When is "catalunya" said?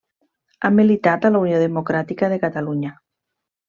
2.49-2.99